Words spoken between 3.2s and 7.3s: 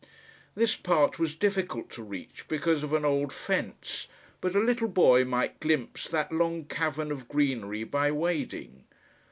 fence, but a little boy might glimpse that long cavern of